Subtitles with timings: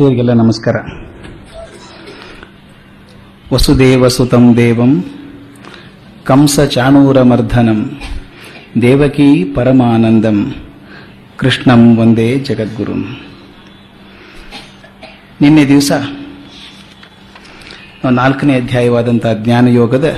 [0.00, 0.76] ಆತ್ಮೀಯರಿಗೆಲ್ಲ ನಮಸ್ಕಾರ.
[3.52, 5.04] ವಸುದೇವ ಸುತಂ ದೇವಂ,
[6.24, 8.00] ಕಂಸ ಚಾಣೂರ ಮರ್ಧನಂ
[8.82, 10.54] ದೇವಕೀ ಪರಮಾನಂದಂ,
[11.36, 13.16] ಕೃಷ್ಣಂ ಒಂದೇ ಜಗದ್ಗುರುಂ.
[15.40, 15.92] ನಿನ್ನೆ ದಿವಸ
[18.04, 20.16] ನಾವು ನಾಲ್ಕನೇ ಅಧ್ಯಾಯವಾದಂತಹ ಜ್ಞಾನಯೋಗದ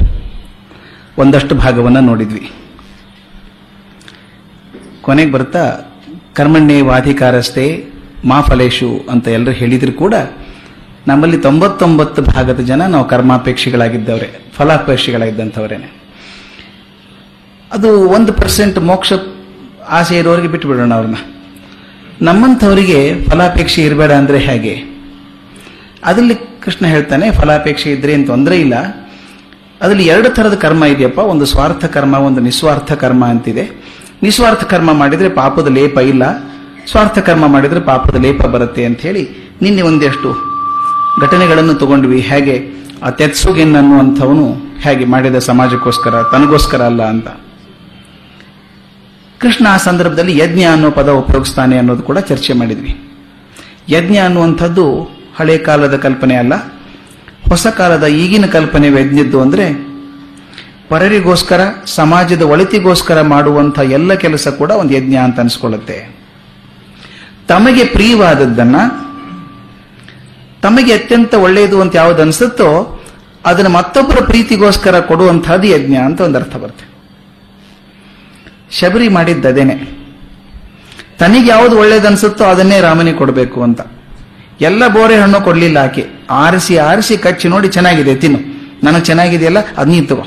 [1.19, 2.51] ಒಂದಷ್ಟು ಭಾಗವನ್ನು ನೋಡಿದ್ವಿ.
[5.01, 5.81] ಕೊನೆಗೆ ಬರ್ತಾ
[6.35, 7.92] ಕರ್ಮಣ್ಯೇ ವಾಧಿಕಾರಸ್ಥೆ
[8.25, 10.15] ಮಾ ಫಲೇಶು ಅಂತ ಎಲ್ಲರೂ ಹೇಳಿದ್ರು ಕೂಡ
[11.07, 16.03] ನಮ್ಮಲ್ಲಿ ತೊಂಬತ್ತೊಂಬತ್ತು ಭಾಗದ ಜನ ನಾವು ಕರ್ಮಾಪೇಕ್ಷಿಗಳಾಗಿದ್ದವ್ರೆ ಫಲಾಪೇಕ್ಷಿಗಳಾಗಿದ್ದಂಥವ್ರೇನೆ
[17.73, 19.13] ಅದು ಒಂದು ಪರ್ಸೆಂಟ್ ಮೋಕ್ಷ
[19.89, 21.15] ಆಸೆ ಇರೋರಿಗೆ ಬಿಟ್ಟು ಬಿಡೋಣ ಅವ್ರನ್ನ.
[22.23, 24.83] ನಮ್ಮಂಥವರಿಗೆ ಫಲಾಪೇಕ್ಷೆ ಇರಬೇಡ ಅಂದ್ರೆ ಹೇಗೆ?
[26.05, 28.75] ಅದರಲ್ಲಿ ಕೃಷ್ಣ ಹೇಳ್ತಾನೆ, ಫಲಾಪೇಕ್ಷೆ ಇದ್ರೆ ಏನು ತೊಂದರೆ ಇಲ್ಲ.
[29.81, 33.71] ಅದರಲ್ಲಿ ಎರಡು ಥರದ ಕರ್ಮ ಇದೆಯಪ್ಪ, ಒಂದು ಸ್ವಾರ್ಥ ಕರ್ಮ, ಒಂದು ನಿಸ್ವಾರ್ಥ ಕರ್ಮ ಅಂತಿದೆ.
[34.23, 36.52] ನಿಸ್ವಾರ್ಥ ಕರ್ಮ ಮಾಡಿದರೆ ಪಾಪದ ಲೇಪ ಇಲ್ಲ.
[36.91, 39.29] ಸ್ವಾರ್ಥ ಕರ್ಮ ಮಾಡಿದ್ರೆ ಪಾಪದ ಲೇಪ ಬರುತ್ತೆ ಅಂತ ಹೇಳಿ
[39.63, 40.53] ನಿನ್ನೆ ಒಂದೆಷ್ಟು
[41.21, 42.21] ಘಟನೆಗಳನ್ನು ತಗೊಂಡ್ವಿ.
[42.21, 42.83] ಹೇಗೆ?
[43.03, 47.29] ಆ ತೆತ್ಸುಗೆನ್ ಅನ್ನುವಂಥವನು ಹೇಗೆ ಮಾಡಿದ ಸಮಾಜಕ್ಕೋಸ್ಕರ, ತನಗೋಸ್ಕರ ಅಲ್ಲ ಅಂತ.
[49.39, 53.11] ಕೃಷ್ಣ ಆ ಸಂದರ್ಭದಲ್ಲಿ ಯಜ್ಞ ಅನ್ನೋ ಪದ ಉಪಯೋಗಿಸ್ತಾನೆ ಅನ್ನೋದು ಕೂಡ ಚರ್ಚೆ ಮಾಡಿದ್ವಿ.
[53.89, 55.03] ಯಜ್ಞ ಅನ್ನುವಂಥದ್ದು
[55.37, 56.55] ಹಳೆ ಕಾಲದ ಕಲ್ಪನೆ ಅಲ್ಲ.
[57.49, 59.93] ಹೊಸ ಕಾಲದ ಈಗಿನ ಕಲ್ಪನೆ ಯಜ್ಞದ್ದು ಅಂದ್ರೆ
[60.89, 66.22] ಪರರಿಗೋಸ್ಕರ, ಸಮಾಜದ ಒಳಿತಿಗೋಸ್ಕರ ಮಾಡುವಂಥ ಎಲ್ಲ ಕೆಲಸ ಕೂಡ ಒಂದು ಯಜ್ಞ ಅಂತ ಅನಿಸ್ಕೊಳ್ಳುತ್ತೆ.
[67.53, 68.77] ತಮಗೆ ಪ್ರಿಯವಾದದ್ದನ್ನ,
[70.63, 73.01] ತಮಗೆ ಅತ್ಯಂತ ಒಳ್ಳೆಯದು ಅಂತ ಯಾವ್ದು ಅನಿಸುತ್ತೋ,
[73.47, 76.85] ಅದನ್ನು ಮತ್ತೊಬ್ಬರ ಪ್ರೀತಿಗೋಸ್ಕರ ಕೊಡುವಂತಹದ್ದು ಯಜ್ಞ ಅಂತ ಒಂದು ಅರ್ಥ ಬರುತ್ತೆ.
[78.71, 79.75] ಶಬರಿ ಮಾಡಿದ್ದದೇನೆ
[81.19, 83.81] ತನಗೆ ಯಾವುದು ಒಳ್ಳೇದನ್ಸುತ್ತೋ ಅದನ್ನೇ ರಾಮನಿಗೆ ಕೊಡಬೇಕು ಅಂತ.
[84.61, 86.07] ಎಲ್ಲ ಬೋರೆ ಹಣ್ಣು ಕೊಡ್ಲಿಲ್ಲ ಆಕೆ.
[86.31, 88.41] ಆರಿಸಿ ಆರಿಸಿ ಕಚ್ಚಿ ನೋಡಿ ಚೆನ್ನಾಗಿದೆ, ತಿನ್ನು.
[88.85, 90.25] ನನಗೆ ಚೆನ್ನಾಗಿದೆಯಲ್ಲ ಅದ್ ತಗೋ.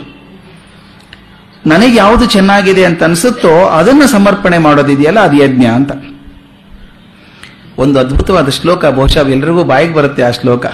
[1.68, 5.92] ನನಗೆ ಯಾವುದು ಚೆನ್ನಾಗಿದೆ ಅಂತ ಅನ್ಸುತ್ತೋ ಅದನ್ನು ಸಮರ್ಪಣೆ ಮಾಡೋದಿದೆಯಲ್ಲ, ಅದು ಯಜ್ಞ ಅಂತ.
[7.84, 10.66] ಒಂದು ಅದ್ಭುತವಾದ ಶ್ಲೋಕ, ಬಹುಶಃ ಎಲ್ಲರಿಗೂ ಬಾಯಿಗೆ ಬರುತ್ತೆ ಆ ಶ್ಲೋಕ.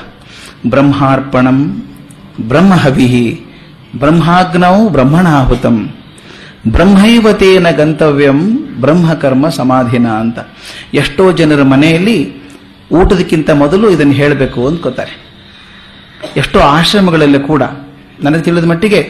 [0.74, 1.60] ಬ್ರಹ್ಮಾರ್ಪಣಂ
[2.52, 3.28] ಬ್ರಹ್ಮಹವಿಹಿ
[4.02, 5.78] ಬ್ರಹ್ಮಾಗ್ನೌ ಬ್ರಹ್ಮಣಾಹುತಂ
[6.76, 8.40] ಬ್ರಹ್ಮೈವತೇನ ಗಂತವ್ಯಂ
[8.84, 10.40] ಬ್ರಹ್ಮಕರ್ಮ ಸಮಾಧಿನ ಅಂತ.
[11.02, 12.18] ಎಷ್ಟೋ ಜನರ ಮನೆಯಲ್ಲಿ
[13.00, 15.14] ಊಟದಕ್ಕಿಂತ ಮೊದಲು ಇದನ್ನು ಹೇಳಬೇಕು ಅಂದ್ಕೋತಾರೆ.
[16.42, 17.64] ಎಷ್ಟೋ ಆಶ್ರಮಗಳಲ್ಲಿ ಕೂಡ,
[18.26, 19.02] ನನಗೆ ತಿಳಿದ ಮಟ್ಟಿಗೆ,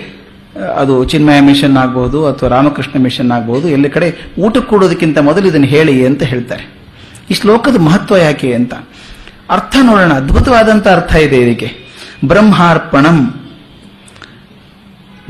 [0.82, 4.08] ಅದು ಚಿನ್ಮಯ ಮಿಷನ್ ಆಗ್ಬೋದು ಅಥವಾ ರಾಮಕೃಷ್ಣ ಮಿಷನ್ ಆಗ್ಬೋದು, ಎಲ್ಲ ಕಡೆ
[4.46, 6.66] ಊಟಕ್ಕೆ ಕೂಡೋದಕ್ಕಿಂತ ಮೊದಲು ಇದನ್ನು ಹೇಳಿ ಅಂತ ಹೇಳ್ತಾರೆ.
[7.32, 8.74] ಈ ಶ್ಲೋಕದ ಮಹತ್ವ ಯಾಕೆ ಅಂತ?
[9.50, 10.14] ಅರ್ಥ ನೋಡೋಣ.
[10.14, 11.86] ಅದ್ಭುತವಾದಂತ ಅರ್ಥ ಇದೆ ಇದಕ್ಕೆ.
[12.26, 13.34] ಬ್ರಹ್ಮಾರ್ಪಣಂ.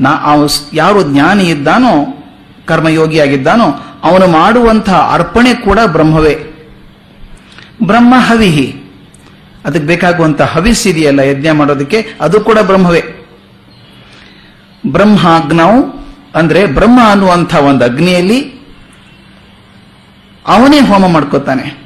[0.00, 0.10] ನಾ
[0.74, 2.24] ಯಾರು ಜ್ಞಾನಿ ಇದ್ದಾನೋ
[2.66, 3.64] ಕರ್ಮಯೋಗಿಯಾಗಿದ್ದಾನೋ
[4.04, 6.68] ಅವನು ಮಾಡುವಂತಹ ಅರ್ಪಣೆ ಕೂಡ ಬ್ರಹ್ಮವೇ.
[7.82, 8.82] ಬ್ರಹ್ಮ ಹವಿಹಿ.
[9.64, 13.02] ಅದಕ್ಕೆ ಬೇಕಾಗುವಂತ ಹವಿಸ್ ಇದೆಯಲ್ಲ, ಯಜ್ಞ ಮಾಡೋದಕ್ಕೆ, ಅದು ಕೂಡ ಬ್ರಹ್ಮವೇ.
[14.86, 18.62] ಬ್ರಹ್ಮಾಗ್ನವು ಅಂದ್ರೆ ಬ್ರಹ್ಮ ಅನ್ನುವಂಥ ಒಂದು ಅಗ್ನಿಯಲ್ಲಿ
[20.46, 21.81] ಅವನೇ ಹೋಮ ಮಾಡ್ಕೋತಾನೆ.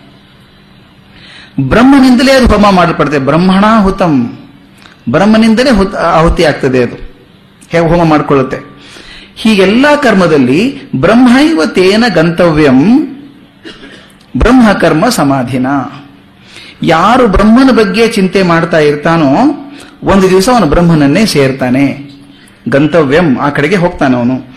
[1.61, 4.39] ಬ್ರಹ್ಮನಿಂದಲೇ ಅದು ಹೋಮ ಮಾಡಲ್ಪಡುತ್ತೆ ಬ್ರಹ್ಮಣಾಹುತಂ
[5.11, 6.97] ಬ್ರಹ್ಮನಿಂದಲೇ ಆಹುತಿ ಆಗ್ತದೆ ಅದು.
[7.69, 8.77] ಹೇಗೆ ಹೋಮ ಮಾಡಿಕೊಳ್ಳುತ್ತೆ?
[9.37, 13.07] ಹೀಗೆಲ್ಲ ಕರ್ಮದಲ್ಲಿ ಬ್ರಹ್ಮೈವ ತೇನ ಗಂತವ್ಯಂ.
[14.37, 15.67] ಬ್ರಹ್ಮಕರ್ಮ ಸಮಾಧಿನ.
[16.83, 19.35] ಯಾರು ಬ್ರಹ್ಮನ ಬಗ್ಗೆ ಚಿಂತೆ ಮಾಡ್ತಾ ಇರ್ತಾನೋ,
[20.03, 22.11] ಒಂದು ದಿವಸ ಅವನು ಬ್ರಹ್ಮನನ್ನೇ ಸೇರ್ತಾನೆ.
[22.69, 24.57] ಗಂತವ್ಯಂ, ಆ ಕಡೆಗೆ ಹೋಗ್ತಾನೆ ಅವನು.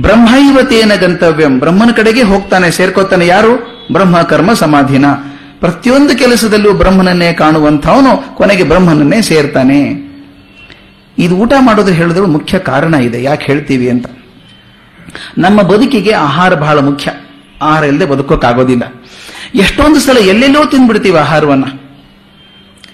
[0.00, 1.58] ಬ್ರಹ್ಮೈವತೇನ ಗಂತವ್ಯಂ.
[1.58, 3.86] ಬ್ರಹ್ಮನ ಕಡೆಗೆ ಹೋಗ್ತಾನೆ, ಸೇರ್ಕೋತಾನೆ ಯಾರು?
[3.92, 5.04] ಬ್ರಹ್ಮಕರ್ಮ ಸಮಾಧಿನ.
[5.60, 10.08] ಪ್ರತಿಯೊಂದು ಕೆಲಸದಲ್ಲೂ ಬ್ರಹ್ಮನನ್ನೇ ಕಾಣುವಂಥವನು ಕೊನೆಗೆ ಬ್ರಹ್ಮನನ್ನೇ ಸೇರ್ತಾನೆ.
[11.18, 13.22] ಇದು ಊಟ ಮಾಡೋದು ಹೇಳಿದ್ರು ಮುಖ್ಯ ಕಾರಣ ಇದೆ.
[13.22, 14.06] ಯಾಕೆ ಹೇಳ್ತೀವಿ ಅಂತ?
[15.38, 17.10] ನಮ್ಮ ಬದುಕಿಗೆ ಆಹಾರ ಬಹಳ ಮುಖ್ಯ.
[17.62, 18.82] ಆಹಾರ ಇಲ್ಲದೆ ಬದುಕೋಕ್ಕಾಗೋದಿಲ್ಲ.
[19.54, 21.64] ಎಷ್ಟೊಂದು ಸಲ ಎಲ್ಲೆಲ್ಲೋ ತಿಂದ್ಬಿಡ್ತೀವಿ ಆಹಾರವನ್ನ.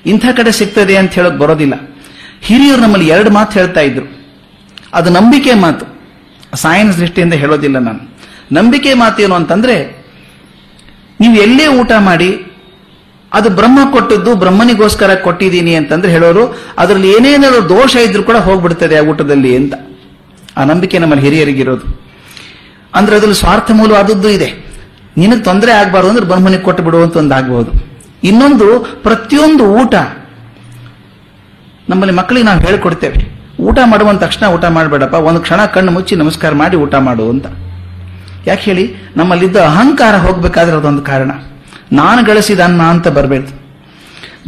[0.07, 1.97] ಇಂಥ ಕಡೆ ಸಿಗ್ತದೆ ಅಂತ ಹೇಳಕ್ ಬರೋದಿಲ್ಲ.
[2.43, 4.27] ಹಿರಿಯರು ನಮ್ಮಲ್ಲಿ ಎರಡು ಮಾತು ಹೇಳ್ತಾ ಇದ್ರು.
[4.95, 5.87] ಅದು ನಂಬಿಕೆ ಮಾತು.
[6.57, 8.19] ಸೈನ್ಸ್ ದೃಷ್ಟಿಯಿಂದ ಹೇಳೋದಿಲ್ಲ ನಾನು.
[8.53, 10.07] ನಂಬಿಕೆ ಮಾತೇನು ಅಂತಂದ್ರೆ,
[11.21, 12.47] ನೀವು ಎಲ್ಲೇ ಊಟ ಮಾಡಿ
[13.35, 16.45] ಅದು ಬ್ರಹ್ಮ ಕೊಟ್ಟದ್ದು ಬ್ರಹ್ಮನಿಗೋಸ್ಕರ ಕೊಟ್ಟಿದ್ದೀನಿ ಅಂತಂದ್ರೆ ಹೇಳೋರು,
[16.79, 19.75] ಅದರಲ್ಲಿ ಏನೇನಾದ್ರು ದೋಷ ಇದ್ರೂ ಕೂಡ ಹೋಗ್ಬಿಡ್ತದೆ ಆ ಊಟದಲ್ಲಿ ಅಂತ.
[20.57, 21.87] ಆ ನಂಬಿಕೆ ನಮ್ಮಲ್ಲಿ ಹಿರಿಯರಿಗಿರೋದು.
[22.95, 24.49] ಅಂದ್ರೆ ಅದ್ರಲ್ಲಿ ಸ್ವಾರ್ಥ ಮೂಲವಾದದ್ದು ಇದೆ.
[25.17, 27.71] ನಿನಗೆ ತೊಂದರೆ ಆಗ್ಬಾರ್ದು ಅಂದ್ರೆ ಬ್ರಹ್ಮನಿಗೆ ಕೊಟ್ಟು ಬಿಡುವಂತ ಒಂದು ಆಗ್ಬಹುದು
[28.25, 28.69] ಇನ್ನೊಂದು,
[29.03, 29.95] ಪ್ರತಿಯೊಂದು ಊಟ,
[31.89, 33.19] ನಮ್ಮಲ್ಲಿ ಮಕ್ಕಳಿಗೆ ನಾವು ಹೇಳ್ಕೊಡ್ತೇವೆ.
[33.61, 37.47] ಊಟ ಮಾಡುವಂತ ತಕ್ಷಣ ಊಟ ಮಾಡಬೇಡಪ್ಪ, ಒಂದು ಕ್ಷಣ ಕಣ್ಣು ಮುಚ್ಚಿ ನಮಸ್ಕಾರ ಮಾಡಿ ಊಟ ಮಾಡು ಅಂತ.
[38.47, 38.85] ಯಾಕೆ ಹೇಳಿ?
[39.17, 41.31] ನಮ್ಮಲ್ಲಿದ್ದ ಅಹಂಕಾರ ಹೋಗ್ಬೇಕಾದ್ರೆ ಅದೊಂದು ಕಾರಣ.
[41.95, 43.65] ನಾನು ಗಳಿಸಿದ ಅನ್ನ ಅಂತ ಬರಬೇಕು.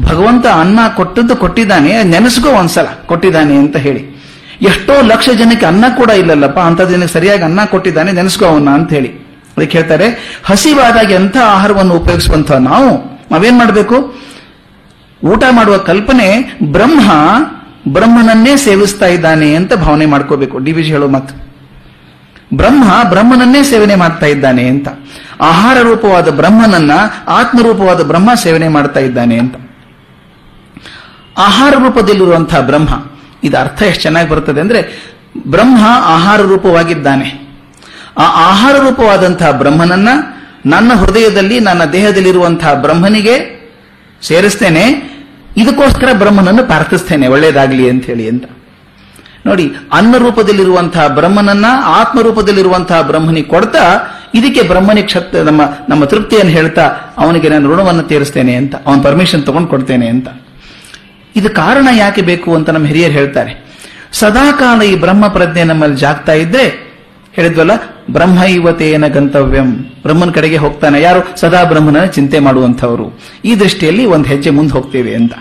[0.02, 4.16] ಭಗವಂತ ಅನ್ನ ಕೊಟ್ಟದ್ದು ಕೊಟ್ಟಿದ್ದಾನೆ, ನೆನೆಸ್ಕೋ ಒಂದ್ಸಲ, ಕೊಟ್ಟಿದ್ದಾನೆ ಅಂತ ಹೇಳಿ.
[4.62, 9.08] ಎಷ್ಟೋ ಲಕ್ಷ ಜನಕ್ಕೆ ಅನ್ನ ಕೂಡ ಇಲ್ಲಲ್ಲಪ್ಪ ಅಂತ ಜನಕ್ಕೆ ಸರಿಯಾಗಿ ಅನ್ನ ಕೊಟ್ಟಿದ್ದಾನೆ, ನೆನೆಸ್ಕೋ ಅವನ್ನ ಅಂತ ಹೇಳಿ.
[9.56, 13.20] ಅದಕ್ಕೆ ಹೇಳ್ತಾರೆ, ಹಸಿವಾದಾಗ ಎಂಥ ಆಹಾರವನ್ನು ಉಪಯೋಗಿಸುವಂತ ನಾವು?
[13.31, 14.14] ನಾವೇನ್ ಮಾಡಬೇಕು?
[15.25, 17.12] ಊಟ ಮಾಡುವ ಕಲ್ಪನೆ ಬ್ರಹ್ಮ
[17.88, 20.58] ಬ್ರಹ್ಮನನ್ನೇ ಸೇವಿಸ್ತಾ ಇದ್ದಾನೆ ಅಂತ ಭಾವನೆ ಮಾಡ್ಕೋಬೇಕು.
[20.58, 21.45] ಡಿ ವಿಜಿ ಹೇಳೋ ಮಾತು.
[22.54, 24.88] ಬ್ರಹ್ಮ ಬ್ರಹ್ಮನನ್ನೇ ಸೇವನೆ ಮಾಡ್ತಾ ಇದ್ದಾನೆ ಅಂತ.
[25.40, 26.90] ಆಹಾರ ರೂಪವಾದ ಬ್ರಹ್ಮನನ್ನ
[27.28, 29.54] ಆತ್ಮರೂಪವಾದ ಬ್ರಹ್ಮ ಸೇವನೆ ಮಾಡ್ತಾ ಇದ್ದಾನೆ ಅಂತ.
[31.38, 33.06] ಆಹಾರ ರೂಪದಲ್ಲಿರುವಂತಹ ಬ್ರಹ್ಮ,
[33.44, 35.12] ಇದು ಅರ್ಥ ಎಷ್ಟು ಚೆನ್ನಾಗಿ ಬರುತ್ತದೆ ಅಂದ್ರೆ
[35.46, 37.46] ಬ್ರಹ್ಮ ಆಹಾರ ರೂಪವಾಗಿದ್ದಾನೆ.
[38.19, 40.08] ಆ ಆಹಾರ ರೂಪವಾದಂತಹ ಬ್ರಹ್ಮನನ್ನ
[40.66, 43.56] ನನ್ನ ಹೃದಯದಲ್ಲಿ, ನನ್ನ ದೇಹದಲ್ಲಿರುವಂತಹ ಬ್ರಹ್ಮನಿಗೆ
[44.22, 45.16] ಸೇರಿಸ್ತೇನೆ.
[45.56, 48.44] ಇದಕ್ಕೋಸ್ಕರ ಬ್ರಹ್ಮನನ್ನು ಪ್ರಾರ್ಥಿಸ್ತೇನೆ ಒಳ್ಳೇದಾಗ್ಲಿ ಅಂತ ಹೇಳಿ ಅಂತ.
[49.46, 56.82] ನೋಡಿ ಅನ್ನ ರೂಪದಲ್ಲಿರುವಂತಹ ಬ್ರಹ್ಮನನ್ನ ಆತ್ಮ ರೂಪದಲ್ಲಿರುವಂತಹ ಬ್ರಹ್ಮನಿಗೆ ಕೊಡ್ತಾ, ಇದಕ್ಕೆ ಬ್ರಹ್ಮನಿಗೆ ಕ್ಷತ್, ನಮ್ಮ ನಮ್ಮ ತೃಪ್ತಿಯನ್ನು ಹೇಳ್ತಾ,
[57.19, 60.28] ಅವನಿಗೆ ನಾನು ಋಣವನ್ನು ತೀರಿಸ್ತೇನೆ ಅಂತ, ಅವನ ಪರ್ಮಿಷನ್ ತಗೊಂಡು ಕೊಡ್ತೇನೆ ಅಂತ.
[61.37, 63.66] ಇದು ಕಾರಣ ಯಾಕೆ ಬೇಕು ಅಂತ ನಮ್ಮ ಹಿರಿಯರು ಹೇಳ್ತಾರೆ.
[64.12, 66.87] ಸದಾಕಾಲ ಈ ಬ್ರಹ್ಮ ಪ್ರಜ್ಞೆ ನಮ್ಮಲ್ಲಿ ಜಾಗ್ತಾ ಇದ್ರೆ,
[67.32, 67.70] ಹೇಳಿದ್ವಲ್ಲ,
[68.10, 69.72] ಬ್ರಹ್ಮ ಇವತೇನ ಗಂತವ್ಯಂ.
[70.02, 71.00] ಬ್ರಹ್ಮನ ಕಡೆಗೆ ಹೋಗ್ತಾನೆ.
[71.00, 71.40] ಯಾರು?
[71.40, 73.20] ಸದಾ ಬ್ರಹ್ಮನ ಚಿಂತೆ ಮಾಡುವಂಥವರು.
[73.44, 75.32] ಈ ದೃಷ್ಟಿಯಲ್ಲಿ ಒಂದು ಹೆಜ್ಜೆ ಮುಂದೆ ಹೋಗ್ತೇವೆ ಅಂತ.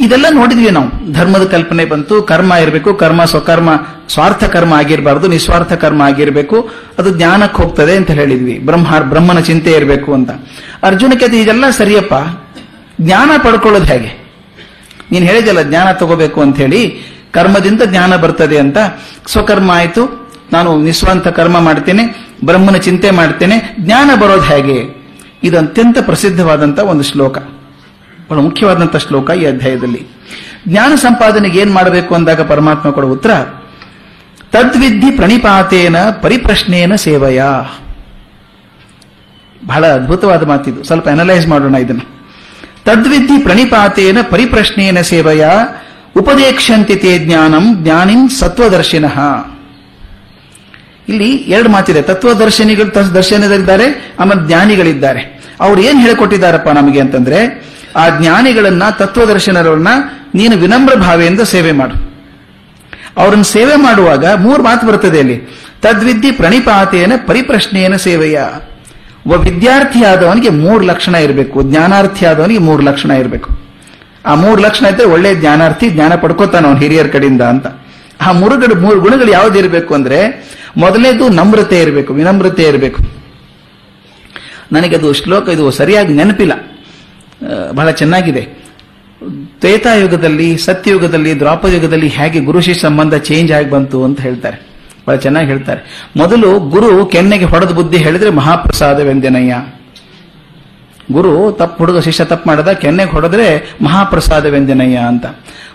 [0.00, 1.12] ಇದೆಲ್ಲ ನೋಡಿದ್ವಿ ನಾವು.
[1.12, 3.70] ಧರ್ಮದ ಕಲ್ಪನೆ ಬಂತು, ಕರ್ಮ ಇರಬೇಕು, ಕರ್ಮ ಸ್ವಕರ್ಮ,
[4.08, 8.58] ಸ್ವಾರ್ಥ ಕರ್ಮ ಆಗಿರಬಾರ್ದು, ನಿಸ್ವಾರ್ಥ ಕರ್ಮ ಆಗಿರಬೇಕು, ಅದು ಜ್ಞಾನಕ್ಕೆ ಹೋಗ್ತದೆ ಅಂತ ಹೇಳಿದ್ವಿ.
[8.58, 10.30] ಬ್ರಹ್ಮ ಬ್ರಹ್ಮನ ಚಿಂತೆ ಇರಬೇಕು ಅಂತ.
[10.82, 12.14] ಅರ್ಜುನಕ್ಕೆ ಅದು ಇದೆಲ್ಲ ಸರಿಯಪ್ಪ.
[13.00, 14.22] ಜ್ಞಾನ ಪಡ್ಕೊಳ್ಳೋದು ಹೇಗೆ?
[15.12, 18.78] ನೀನು ಹೇಳಿದಲ್ಲ ಜ್ಞಾನ ತಗೋಬೇಕು ಅಂತ ಹೇಳಿ, ಕರ್ಮದಿಂದ ಜ್ಞಾನ ಬರ್ತದೆ ಅಂತ.
[19.26, 25.02] ಸ್ವಕರ್ಮ ಆಯಿತು, ನಾನು ನಿಸ್ವಾರ್ಥ ಕರ್ಮ ಮಾಡ್ತೇನೆ, ಬ್ರಹ್ಮನ ಚಿಂತೆ ಮಾಡ್ತೇನೆ, ಜ್ಞಾನ ಬರೋದು ಹೇಗೆ?
[25.44, 27.38] ಇದು ಅತ್ಯಂತ ಪ್ರಸಿದ್ಧವಾದಂತ ಒಂದು ಶ್ಲೋಕ.
[28.32, 30.06] ಬಹಳ ಮುಖ್ಯವಾದಂತಹ ಶ್ಲೋಕ ಈ ಅಧ್ಯಾಯದಲ್ಲಿ.
[30.68, 33.30] ಜ್ಞಾನ ಸಂಪಾದನೆಗೆ ಏನ್ ಮಾಡಬೇಕು ಅಂದಾಗ ಪರಮಾತ್ಮ ಕೊಡುವ ಉತ್ತರ?
[34.50, 37.42] ತದ್ವಿಧಿ ಪ್ರಣಿಪಾತೇನ ಪರಿಪ್ರಶ್ನೇನ ಸೇವೆಯ.
[39.66, 40.84] ಬಹಳ ಅದ್ಭುತವಾದ ಮಾತಿದು.
[40.84, 42.22] ಸ್ವಲ್ಪ ಅನಲೈಸ್ ಮಾಡೋಣ ಇದನ್ನು.
[42.84, 45.46] ತದ್ವಿಧಿ ಪ್ರಣಿಪಾತೇನ ಪರಿಪ್ರಶ್ನೇನ ಸೇವೆಯ
[46.16, 49.20] ಉಪದೇಕ್ಷಂತಿತೆ ಜ್ಞಾನಂ ಜ್ಞಾನಿಂ ಸತ್ವದರ್ಶಿನಃ.
[51.08, 52.02] ಇಲ್ಲಿ ಎರಡು ಮಾತಿದೆ.
[52.02, 55.42] ತತ್ವದರ್ಶನಿಗಳು ದರ್ಶನದಲ್ಲಿದ್ದಾರೆ, ಆಮೇಲೆ ಜ್ಞಾನಿಗಳಿದ್ದಾರೆ.
[55.60, 59.88] ಅವ್ರು ಏನ್ ಹೇಳಿಕೊಟ್ಟಿದ್ದಾರಪ್ಪ ನಮಗೆ ಅಂತಂದ್ರೆ ಆ ಜ್ಞಾನಿಗಳನ್ನ, ತತ್ವದರ್ಶನರನ್ನ
[60.34, 62.12] ನೀನು ವಿನಮ್ರ ಭಾವೆಯಿಂದ ಸೇವೆ ಮಾಡು.
[63.16, 65.38] ಅವರನ್ನು ಸೇವೆ ಮಾಡುವಾಗ ಮೂರು ಮಾತು ಬರ್ತದೆ ಅಲ್ಲಿ.
[65.82, 68.40] ತದ್ವಿದ್ಯೆ ಪ್ರಣಿಪಾತೇನ ಪರಿಪ್ರಶ್ನೆಯನ ಸೇವೆಯ.
[69.26, 71.62] ಒಬ್ಬ ವಿದ್ಯಾರ್ಥಿ ಆದವನಿಗೆ ಮೂರು ಲಕ್ಷಣ ಇರಬೇಕು.
[71.62, 73.62] ಜ್ಞಾನಾರ್ಥಿ ಆದವನಿಗೆ ಮೂರು ಲಕ್ಷಣ ಇರಬೇಕು.
[74.26, 77.66] ಆ ಮೂರು ಲಕ್ಷಣ ಇದ್ರೆ ಒಳ್ಳೆ ಜ್ಞಾನಾರ್ಥಿ, ಜ್ಞಾನ ಪಡ್ಕೋತಾನ ಅವನು ಹಿರಿಯರ ಕಡೆಯಿಂದ ಅಂತ.
[78.20, 83.02] ಆ ಮೂರು ಗಡು ಮೂರು ಗುಣಗಳು ಯಾವ್ದು ಇರಬೇಕು ಅಂದ್ರೆ ಮೊದಲನೇದು ನಮ್ರತೆ ಇರಬೇಕು, ವಿನಮ್ರತೆ ಇರಬೇಕು.
[84.72, 86.71] ನನಗೆ ಅದು ಶ್ಲೋಕ ಇದು ಸರಿಯಾಗಿ ನೆನಪಿಲ್ಲ.
[87.72, 88.62] ಬಹಳ ಚೆನ್ನಾಗಿದೆ.
[89.60, 94.66] ತ್ರೇತಾಯುಗದಲ್ಲಿ ಸತ್ಯಯುಗದಲ್ಲಿ ದ್ವಾಪಯುಗದಲ್ಲಿ ಹೇಗೆ ಗುರು ಶಿಷ್ಯ ಸಂಬಂಧ ಚೇಂಜ್ ಆಗಿ ಬಂತು ಅಂತ ಹೇಳ್ತಾರೆ.
[95.08, 96.08] ಬಹಳ ಚೆನ್ನಾಗಿ ಹೇಳ್ತಾರೆ.
[96.16, 99.54] ಮೊದಲು ಗುರು ಕೆನ್ನೆಗೆ ಹೊಡೆದ ಬುದ್ಧಿ ಹೇಳಿದ್ರೆ ಮಹಾಪ್ರಸಾದವೆಂದೆನಯ್ಯ.
[101.12, 105.26] ಗುರು ತಪ್ಪು ಹುಡುಗ ಶಿಷ್ಯ ತಪ್ಪು ಮಾಡದ, ಕೆನ್ನೆಗೆ ಹೊಡೆದ್ರೆ ಮಹಾಪ್ರಸಾದವೆಂದೆನಯ್ಯ ಅಂತ.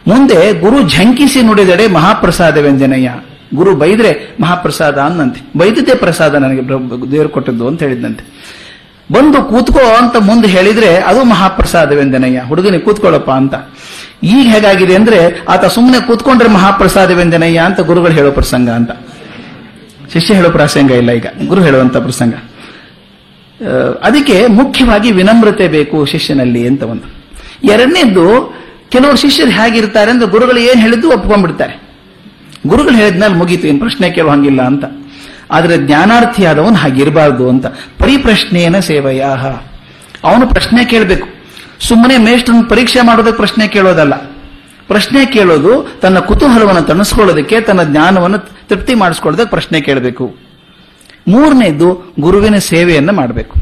[0.07, 3.13] ಮುಂದೆ ಗುರು ಝಂಕಿಸಿ ಮಹಾಪ್ರಸಾದ ಮಹಾಪ್ರಸಾದವೆಂದೆನಯ್ಯ.
[3.55, 5.59] ಗುರು ಬೈದ್ರೆ ಮಹಾಪ್ರಸಾದ ಅನ್ನಂತೆ.
[5.59, 6.69] ಬೈದಿದ್ದೇ ಪ್ರಸಾದ ನನಗೆ
[7.11, 8.23] ದೇವರು ಕೊಟ್ಟದ್ದು ಅಂತ ಹೇಳಿದಂತೆ
[9.11, 12.41] ಬಂದು ಕೂತ್ಕೋ ಅಂತ ಮುಂದೆ ಹೇಳಿದ್ರೆ ಅದು ಮಹಾಪ್ರಸಾದವೆಂದನಯ್ಯ.
[12.47, 13.53] ಹುಡುಗನಿಗೆ ಕೂತ್ಕೊಳ್ಳಪ್ಪ ಅಂತ.
[14.23, 18.91] ಈಗ ಹೇಗಾಗಿದೆ ಅಂದ್ರೆ ಆತ ಸುಮ್ಮನೆ ಕೂತ್ಕೊಂಡ್ರೆ ಮಹಾಪ್ರಸಾದವೆಂದನಯ್ಯ ಅಂತ ಗುರುಗಳು ಹೇಳೋ ಪ್ರಸಂಗ ಅಂತ.
[20.13, 21.25] ಶಿಷ್ಯ ಹೇಳೋ ಪ್ರಸಂಗ ಇಲ್ಲ ಈಗ.
[21.47, 22.33] ಗುರು ಹೇಳುವಂತ ಪ್ರಸಂಗ.
[24.03, 27.17] ಅದಕ್ಕೆ ಮುಖ್ಯವಾಗಿ ವಿನಮ್ರತೆ ಬೇಕು ಶಿಷ್ಯನಲ್ಲಿ ಅಂತ ಒಂದು.
[27.67, 28.55] ಎರಡನೇದ್ದು,
[28.89, 31.81] ಕೆಲವರು ಶಿಷ್ಯರು ಹೇಗಿರ್ತಾರೆ ಅಂದ್ರೆ ಗುರುಗಳು ಏನ್ ಹೇಳಿದ್ದು ಒಪ್ಕೊಂಡ್ಬಿಡ್ತಾರೆ.
[32.67, 34.83] ಗುರುಗಳು ಹೇಳಿದ್ಮೇಲೆ ಮುಗೀತು ಏನು ಪ್ರಶ್ನೆ ಕೇಳೋ ಹಂಗಿಲ್ಲ ಅಂತ.
[35.51, 37.65] ಆದ್ರೆ ಜ್ಞಾನಾರ್ಥಿಯಾದವನು ಹಾಗಿರಬಾರ್ದು ಅಂತ.
[37.99, 39.23] ಪರಿಪ್ರಶ್ನೆಯನ ಸೇವಯ
[40.23, 41.27] ಅವನು ಪ್ರಶ್ನೆ ಕೇಳಬೇಕು.
[41.79, 44.15] ಸುಮ್ಮನೆ ಮೇಷ್ಟ್ರನ್ನ ಪರೀಕ್ಷೆ ಮಾಡೋದಕ್ಕೆ ಪ್ರಶ್ನೆ ಕೇಳೋದಲ್ಲ.
[44.87, 50.35] ಪ್ರಶ್ನೆ ಕೇಳೋದು ತನ್ನ ಕುತೂಹಲವನ್ನು ತಣಿಸ್ಕೊಳ್ಳೋದಕ್ಕೆ, ತನ್ನ ಜ್ಞಾನವನ್ನು ತೃಪ್ತಿ ಮಾಡಿಸ್ಕೊಳ್ಳೋದಕ್ಕೆ ಪ್ರಶ್ನೆ ಕೇಳಬೇಕು.
[51.27, 53.55] ಮೂರನೇದ್ದು ಗುರುವಿನ ಸೇವೆಯನ್ನು ಮಾಡಬೇಕು.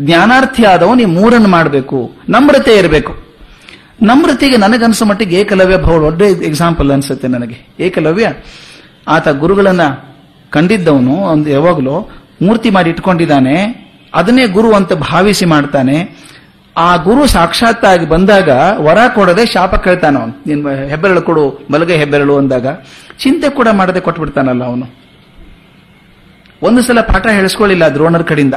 [0.00, 2.12] ಜ್ಞಾನಾರ್ಥಿ ಆದವನು ಈ ಮೂರನ್ನು ಮಾಡಬೇಕು.
[2.28, 3.22] ನಮ್ರತೆ ಇರಬೇಕು.
[4.02, 7.74] ನಮ್ರತೆಗೆ ನನಗನ್ಸೋ ಮಟ್ಟಿಗೆ ಏಕಲವ್ಯ ಬಹಳ ದೊಡ್ಡ ಎಕ್ಸಾಂಪಲ್ ಅನ್ಸುತ್ತೆ ನನಗೆ.
[7.80, 8.32] ಏಕಲವ್ಯ?
[9.08, 9.80] ಆತ ಗುರುಗಳನ್ನ
[10.52, 11.96] ಕಂಡಿದ್ದವನು ಒಂದು ಯಾವಾಗಲೂ
[12.42, 13.56] ಮೂರ್ತಿ ಮಾಡಿ ಇಟ್ಕೊಂಡಿದ್ದಾನೆ,
[14.14, 15.96] ಅದನ್ನೇ ಗುರು ಅಂತ ಭಾವಿಸಿ ಮಾಡ್ತಾನೆ.
[16.76, 18.50] ಆ ಗುರು ಸಾಕ್ಷಾತ್ತಾಗಿ ಬಂದಾಗ
[18.86, 20.34] ವರ ಕೊಡದೆ ಶಾಪ ಕೇಳ್ತಾನ ಅವನು.
[20.46, 21.42] ನಿನ್ ಹೆಬ್ಬೆರಳು ಕೊಡು
[21.72, 22.66] ಬಲಗೈ ಹೆಬ್ಬೆರಳು ಅಂದಾಗ.
[23.18, 24.86] ಚಿಂತೆ ಕೂಡ ಮಾಡದೆ ಕೊಟ್ಬಿಡ್ತಾನಲ್ಲ ಅವನು.
[26.62, 28.56] ಒಂದು ಸಲ ಪಾಠ ಹೇಳಿಸ್ಕೊಳ್ಳಿಲ್ಲ ದ್ರೋಣರ ಕಡೆಯಿಂದ.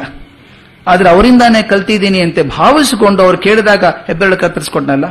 [0.88, 5.06] ಆದ್ರೆ ಅವರಿಂದಾನೇ ಕಲ್ತಿದ್ದೀನಿ ಅಂತ ಭಾವಿಸಿಕೊಂಡು ಅವ್ರು ಕೇಳಿದಾಗ ಹೆಬ್ಬೆರಳು ಕತ್ತರಿಸ್ಕೊಟ್ನಲ್ಲ.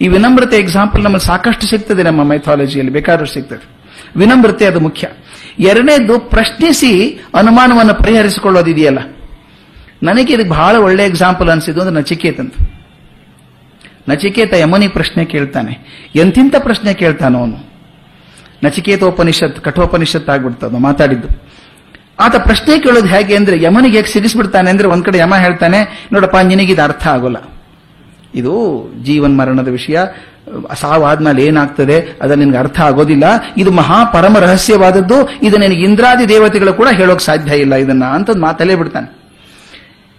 [0.00, 3.64] ಈ ವಿನಮ್ರತೆ ಎಕ್ಸಾಂಪಲ್ ನಮಗೆ ಸಾಕಷ್ಟು ಸಿಗ್ತದೆ ನಮ್ಮ ಮೈಥಾಲಜಿಯಲ್ಲಿ ಬೇಕಾದ್ರೂ ಸಿಗ್ತದೆ.
[4.16, 5.06] ವಿನಮ್ರತೆ ಅದು ಮುಖ್ಯ.
[5.58, 8.98] ಎರಡನೇದು ಪ್ರಶ್ನಿಸಿ ಅನುಮಾನವನ್ನು ಪರಿಹರಿಸಿಕೊಳ್ಳೋದಿದೆಯಲ್ಲ.
[10.02, 12.54] ನನಗೆ ಇದಕ್ಕೆ ಬಹಳ ಒಳ್ಳೆ ಎಕ್ಸಾಂಪಲ್ ಅನಿಸಿದ್ದು ಅಂದ್ರೆ ನಚಿಕೇತಂತ
[14.08, 15.78] ನಚಿಕೇತ ಯಮನಿ ಪ್ರಶ್ನೆ ಕೇಳ್ತಾನೆ.
[16.14, 17.68] ಎಂತಿಂತ ಪ್ರಶ್ನೆ ಕೇಳ್ತಾನ ಅವನು?
[18.64, 21.28] ನಚಿಕೇತೋಪನಿಷತ್, ಕಠೋಪನಿಷತ್ ಆಗ್ಬಿಡ್ತದ ಮಾತಾಡಿದ್ದು.
[22.20, 26.82] ಆತ ಪ್ರಶ್ನೆ ಕೇಳೋದು ಹೇಗೆ ಅಂದ್ರೆ ಯಮನಿಗೆ ಹೇಗೆ ಸಿಗಿಸ್ಬಿಡ್ತಾನೆ ಅಂದ್ರೆ ಒಂದ್ ಕಡೆ ಯಮ ಹೇಳ್ತಾನೆ, ನೋಡಪ್ಪ, ನಿನಗಿದು
[26.82, 27.36] ಅರ್ಥ ಆಗೋಲ್ಲ.
[28.34, 29.98] ಇದು ಜೀವನ್ ಮರಣದ ವಿಷಯ
[30.74, 32.18] ಸಾವು ಆದ್ಮೇಲೆ ಏನಾಗ್ತದೆ?
[32.22, 33.24] ಅದು ನಿನ್ಗೆ ಅರ್ಥ ಆಗೋದಿಲ್ಲ.
[33.56, 35.28] ಇದು ಮಹಾ ಪರಮ ರಹಸ್ಯವಾದದ್ದು.
[35.42, 39.18] ಇದು ನಿನಗೆ ಇಂದ್ರಾದಿ ದೇವತೆಗಳು ಕೂಡ ಹೇಳೋಕೆ ಸಾಧ್ಯ ಇಲ್ಲ ಇದನ್ನ ಅಂತ ಮಾತಲ್ಲೇ ಬಿಡ್ತಾನೆ.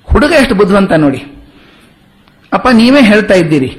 [0.04, 1.24] ಹುಡುಗ ಎಷ್ಟು ಬುದ್ಧಿವಂತ ನೋಡಿ.
[2.54, 3.78] ಅಪ್ಪ, ನೀವೇ ಹೇಳ್ತಾ ಇದ್ದೀರಿ.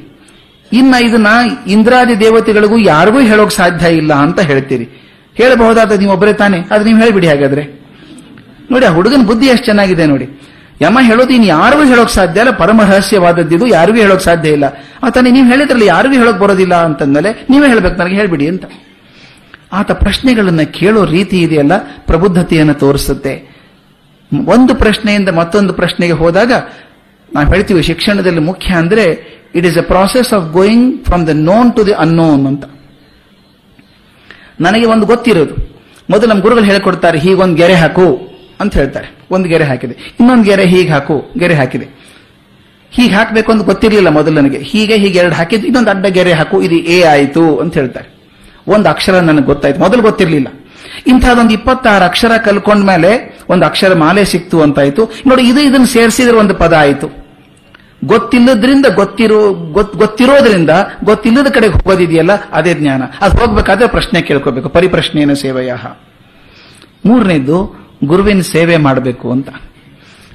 [0.73, 1.27] ಇನ್ನ ಇದನ್ನ
[1.67, 4.89] ಇಂದ್ರಾದಿ ದೇವತೆಗಳಿಗೂ ಯಾರಿಗೂ ಹೇಳೋಕೆ ಸಾಧ್ಯ ಇಲ್ಲ ಅಂತ ಹೇಳ್ತೀರಿ.
[5.35, 6.59] ಹೇಳಬಹುದಾದ ನೀವು ಒಬ್ಬರೇ ತಾನೆ.
[6.71, 7.81] ಅದು ನೀವು ಹೇಳಿಬಿಡಿ ಹಾಗಾದ್ರೆ.
[8.71, 10.41] ನೋಡಿ, ಆ ಹುಡುಗನ ಬುದ್ಧಿ ಎಷ್ಟು ಚೆನ್ನಾಗಿದೆ ನೋಡಿ.
[10.83, 12.81] ಯಮ ಹೇಳೋದು ಇನ್ನು ಯಾರಿಗೂ ಹೇಳೋಕ್ ಸಾಧ್ಯ ಇಲ್ಲ ಪರಮ
[13.53, 14.65] ಇದು ಯಾರಿಗೂ ಹೇಳೋಕ್ ಸಾಧ್ಯ ಇಲ್ಲ.
[15.03, 18.65] ಆತನೇ ನೀವು ಹೇಳಿದ್ರಲ್ಲ ಯಾರಿಗೂ ಹೇಳೋಕ್ ಬರೋದಿಲ್ಲ ಅಂತಂದ್ಮೇಲೆ ನೀವೇ ಹೇಳ್ಬೇಕು ನನಗೆ, ಹೇಳ್ಬಿಡಿ ಅಂತ.
[19.73, 23.61] ಆತ ಪ್ರಶ್ನೆಗಳನ್ನ ಕೇಳೋ ರೀತಿ ಇದೆಯಲ್ಲ, ಪ್ರಬುದ್ಧತೆಯನ್ನು ತೋರಿಸುತ್ತೆ.
[24.47, 26.53] ಒಂದು ಪ್ರಶ್ನೆಯಿಂದ ಮತ್ತೊಂದು ಪ್ರಶ್ನೆಗೆ ಹೋದಾಗ,
[27.35, 29.05] ನಾವು ಹೇಳ್ತೀವಿ ಶಿಕ್ಷಣದಲ್ಲಿ ಮುಖ್ಯ ಅಂದ್ರೆ
[29.55, 32.65] it is a process of going from the known to the unknown ಅಂತ.
[34.61, 35.55] ನನಗೆ ಒಂದು ಗೊತ್ತಿರೋದು.
[36.11, 38.30] ಮೊದಲು ನಮ್ಮ ಗುರುಗಳು ಹೇಳಿಕೊಡ್ತಾರೆ, ಹೀಗೊಂದು ಗೆರೆ ಹಾಕು.
[38.61, 39.09] ಅಂತ ಹೇಳ್ತಾರೆ.
[39.31, 39.97] ಒಂದು ಗೆರೆ ಹಾಕಿದೆ.
[40.21, 41.89] ಇನ್ನೊಂದು ಗೆರೆ ಹೀಗೆ ಹಾಕು, ಗೆರೆ ಹಾಕಿದೆ.
[42.91, 44.59] ಹೀಗೆ ಹಾಕಬೇಕು ಅಂತ ಗೊತ್ತಿರಲಿಲ್ಲ ಮೊದಲು ನನಗೆ.
[44.59, 48.21] ಹೀಗೆ ಹೀಗೆ ಎರಡು ಹಾಕಿದ್ದು, ಇನ್ನೊಂದು ಅಡ್ಡ ಗೆರೆ ಹಾಕು, ಇದು ಎ ಆಯಿತು ಅಂತ ಹೇಳ್ತಾರೆ.
[48.69, 49.81] ಒಂದು ಅಕ್ಷರ ನನಗೆ ಗೊತ್ತಾಯ್ತು.
[49.81, 50.47] ಮೊದಲು ಗೊತ್ತಿರಲಿಲ್ಲ.
[51.07, 55.11] ಇಂಥದ್ದೊಂದು ಇಪ್ಪತ್ತಾರು ಅಕ್ಷರ ಕಲ್ಕೊಂಡ ಮೇಲೆ ಒಂದು ಅಕ್ಷರ ಮಾಲೆ ಸಿಕ್ತು ಅಂತಾಯ್ತು.
[55.27, 57.21] ನೋಡಿ, ಇದು ಇದನ್ನು ಸೇರಿಸಿದ್ರೆ ಒಂದು ಪದ ಆಯಿತು.
[58.05, 60.71] ಗೊತ್ತಿಲ್ಲದ್ರಿಂದ ಗೊತ್ತಿರೋ, ಗೊತ್- ಗೊತ್ತಿರೋದ್ರಿಂದ
[61.05, 63.03] ಗೊತ್ತಿಲ್ಲದ ಕಡೆ ಹೋಗೋದಿದೆಯಲ್ಲ, ಅದೇ ಜ್ಞಾನ.
[63.21, 64.69] ಅದು ಹೋಗ್ಬೇಕಾದ್ರೆ ಪ್ರಶ್ನೆ ಕೇಳ್ಕೋಬೇಕು.
[64.69, 65.75] ಪರಿಪ್ರಶ್ನೆಯನ್ನು ಸೇವೆಯ.
[67.05, 69.49] ಮೂರನೇದು ಗುರುವಿನ ಸೇವೆ ಮಾಡಬೇಕು ಅಂತ.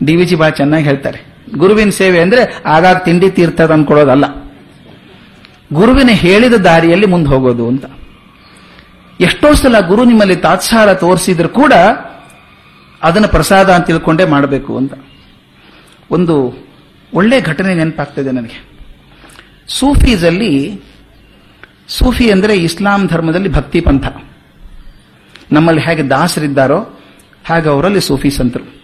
[0.06, 1.36] ಡಿ ವಿ ಜಿ ಚೆನ್ನಾಗಿ ಹೇಳ್ತಾರೆ.
[1.58, 4.26] ಗುರುವಿನ ಸೇವೆ ಅಂದ್ರೆ ಆಗಾಗ ತಿಂಡಿ ತೀರ್ಥದ ಅನ್ಕೊಳ್ಳೋದಲ್ಲ.
[5.74, 7.86] ಗುರುವಿನ ಹೇಳಿದ ದಾರಿಯಲ್ಲಿ ಮುಂದೆ ಹೋಗೋದು ಅಂತ.
[9.20, 11.74] ಎಷ್ಟೋ ಸಲ ಗುರು ನಿಮ್ಮಲ್ಲಿ ತಾತ್ಸಾರ ತೋರಿಸಿದ್ರು ಕೂಡ
[13.04, 14.94] ಅದನ್ನು ಪ್ರಸಾದ ಅಂತ ತಿಳ್ಕೊಂಡೇ ಮಾಡಬೇಕು ಅಂತ.
[16.12, 16.66] ಒಂದು
[17.14, 18.68] ಒಳ್ಳೆ ಘಟನೆ ನೆನಪಾಗ್ತದೆ ನನಗೆ.
[19.68, 20.82] ಸೂಫೀಸಲ್ಲಿ,
[21.88, 24.06] ಸೂಫಿ ಅಂದರೆ ಇಸ್ಲಾಂ ಧರ್ಮದಲ್ಲಿ ಭಕ್ತಿ ಪಂಥ.
[25.52, 27.00] ನಮ್ಮಲ್ಲಿ ಹೇಗೆ ದಾಸರಿದ್ದಾರೋ
[27.46, 28.76] ಹಾಗೆ ಅವರಲ್ಲಿ ಸೂಫಿ ಸಂತರು.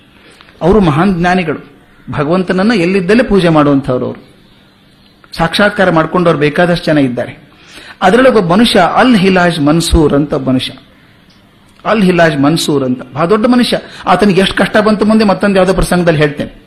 [0.62, 1.72] ಅವರು ಮಹಾನ್ ಜ್ಞಾನಿಗಳು.
[2.12, 4.32] ಭಗವಂತನನ್ನ ಎಲ್ಲಿದ್ದಲ್ಲೇ ಪೂಜೆ ಮಾಡುವಂಥವ್ರು ಅವರು.
[5.38, 7.51] ಸಾಕ್ಷಾತ್ಕಾರ ಮಾಡ್ಕೊಂಡವ್ರು ಬೇಕಾದಷ್ಟು ಜನ ಇದ್ದಾರೆ.
[8.01, 10.74] ಅದರೊಳಗೆ ಒಬ್ಬ ಮನುಷ್ಯ, ಅಲ್ ಹಿಲಾಜ್ ಮನ್ಸೂರ್ ಅಂತ ಮನುಷ್ಯ.
[11.86, 13.01] ಅಲ್ ಹಿಲಾಜ್ ಮನ್ಸೂರ್ ಅಂತ.
[13.13, 13.77] ಬಹಳ ದೊಡ್ಡ ಮನುಷ್ಯ.
[14.06, 16.62] ಆತನಿಗೆ ಎಷ್ಟು ಕಷ್ಟ ಬಂತು ಮುಂದೆ ಮತ್ತೊಂದು ಯಾವುದೋ ಪ್ರಸಂಗದಲ್ಲಿ ಹೇಳ್ತೇನೆ.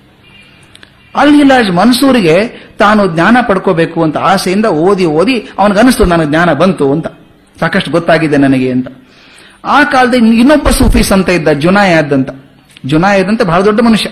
[1.17, 7.07] ಅಲ್ ಹಿಲಾಜ್ ಮನ್ಸೂರಿಗೆ ತಾನು ಜ್ಞಾನ ಪಡ್ಕೋಬೇಕು ಅಂತ ಆಸೆಯಿಂದ ಓದಿ ಓದಿ ಅವನಿಗನ್ನಿಸ್ತು, ನನಗೆ ಜ್ಞಾನ ಬಂತು ಅಂತ.
[7.61, 8.89] ಸಾಕಷ್ಟು ಗೊತ್ತಾಗಿದೆ ನನಗೆ ಅಂತ.
[9.65, 12.31] ಆ ಕಾಲದಲ್ಲಿ ಇನ್ನೊಬ್ಬ ಸೂಫೀಸ್ ಅಂತ ಇದ್ದ ಜುನಾಯದ್ ಅಂತ.
[12.87, 14.11] ಜುನಾಯದ್ ಅಂತ ಬಹಳ ದೊಡ್ಡ ಮನುಷ್ಯ.